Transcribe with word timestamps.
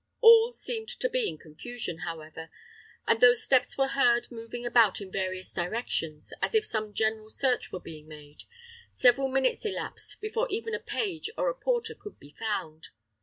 All 0.19 0.51
seemed 0.53 0.87
to 0.99 1.07
be 1.09 1.29
in 1.29 1.37
confusion, 1.37 1.99
however, 1.99 2.49
and 3.05 3.21
though 3.21 3.35
steps 3.35 3.77
were 3.77 3.89
heard 3.89 4.31
moving 4.31 4.65
about 4.65 4.99
in 4.99 5.11
various 5.11 5.53
directions, 5.53 6.33
as 6.41 6.55
if 6.55 6.65
some 6.65 6.91
general 6.95 7.29
search 7.29 7.71
were 7.71 7.79
being 7.79 8.07
made, 8.07 8.45
several 8.91 9.27
minutes 9.27 9.63
elapsed 9.63 10.19
before 10.19 10.47
even 10.49 10.73
a 10.73 10.79
page 10.79 11.29
or 11.37 11.51
a 11.51 11.55
porter 11.55 11.93
could 11.93 12.17
be 12.19 12.31
found. 12.39 12.87